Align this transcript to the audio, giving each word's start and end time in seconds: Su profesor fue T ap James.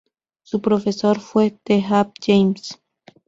Su 0.41 0.61
profesor 0.63 1.19
fue 1.19 1.51
T 1.51 1.85
ap 1.91 2.13
James. 2.25 2.81